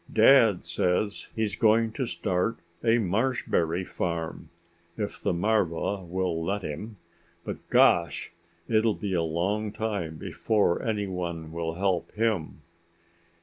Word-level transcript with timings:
"Dad 0.11 0.65
says 0.65 1.27
he's 1.35 1.55
going 1.55 1.91
to 1.91 2.07
start 2.07 2.57
a 2.83 2.97
marshberry 2.97 3.85
farm 3.87 4.49
if 4.97 5.21
the 5.21 5.31
marva 5.31 6.01
will 6.03 6.43
let 6.43 6.63
him. 6.63 6.97
But, 7.45 7.57
gosh, 7.69 8.31
it'll 8.67 8.95
be 8.95 9.13
a 9.13 9.21
long 9.21 9.71
time 9.71 10.15
before 10.15 10.81
anyone 10.81 11.51
will 11.51 11.75
help 11.75 12.11
him." 12.13 12.61